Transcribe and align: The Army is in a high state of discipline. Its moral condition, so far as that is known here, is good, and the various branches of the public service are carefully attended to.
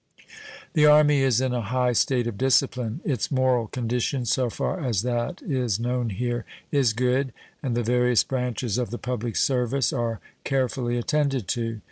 The 0.73 0.87
Army 0.87 1.21
is 1.21 1.41
in 1.41 1.53
a 1.53 1.61
high 1.61 1.93
state 1.93 2.25
of 2.25 2.35
discipline. 2.35 3.01
Its 3.05 3.29
moral 3.29 3.67
condition, 3.67 4.25
so 4.25 4.49
far 4.49 4.83
as 4.83 5.03
that 5.03 5.43
is 5.43 5.79
known 5.79 6.09
here, 6.09 6.43
is 6.71 6.91
good, 6.93 7.31
and 7.61 7.77
the 7.77 7.83
various 7.83 8.23
branches 8.23 8.79
of 8.79 8.89
the 8.89 8.97
public 8.97 9.35
service 9.35 9.93
are 9.93 10.19
carefully 10.43 10.97
attended 10.97 11.47
to. 11.49 11.79